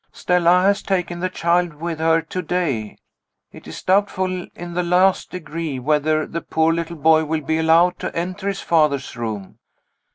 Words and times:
"Stella 0.11 0.63
has 0.63 0.81
taken 0.81 1.19
the 1.19 1.29
child 1.29 1.75
with 1.75 1.99
her 1.99 2.23
to 2.23 2.41
day. 2.41 2.97
It 3.51 3.67
is 3.67 3.83
doubtful 3.83 4.47
in 4.55 4.73
the 4.73 4.81
last 4.81 5.29
degree 5.29 5.77
whether 5.77 6.25
the 6.25 6.41
poor 6.41 6.73
little 6.73 6.97
boy 6.97 7.23
will 7.25 7.41
be 7.41 7.59
allowed 7.59 7.99
to 7.99 8.15
enter 8.15 8.47
his 8.47 8.61
father's 8.61 9.15
room. 9.15 9.59